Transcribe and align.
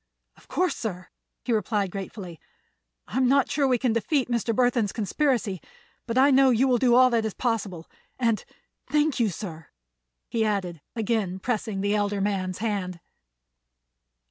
"Of 0.35 0.47
course, 0.47 0.75
sir," 0.75 1.09
he 1.45 1.53
replied 1.53 1.91
gratefully. 1.91 2.39
"I'm 3.07 3.27
not 3.29 3.51
sure 3.51 3.67
we 3.67 3.77
can 3.77 3.93
defeat 3.93 4.29
Mr. 4.31 4.51
Burthon's 4.51 4.91
conspiracy, 4.91 5.61
but 6.07 6.17
I 6.17 6.31
know 6.31 6.49
you 6.49 6.67
will 6.67 6.79
do 6.79 6.95
all 6.95 7.11
that 7.11 7.23
is 7.23 7.35
possible. 7.35 7.87
And 8.17 8.43
thank 8.87 9.19
you, 9.19 9.29
sir," 9.29 9.67
he 10.27 10.43
added, 10.43 10.81
again 10.95 11.37
pressing 11.37 11.81
the 11.81 11.93
elder 11.93 12.19
man's 12.19 12.57
hand. 12.57 12.99